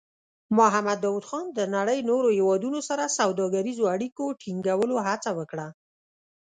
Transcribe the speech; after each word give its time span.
محمد 0.57 0.97
داؤد 1.03 1.23
خان 1.29 1.45
د 1.57 1.59
نړۍ 1.75 1.99
نورو 2.09 2.29
هېوادونو 2.37 2.79
سره 2.89 3.13
سوداګریزو 3.19 3.83
اړیکو 3.95 4.23
ټینګولو 4.41 4.95
هڅه 5.07 5.31
وکړه. 5.39 5.67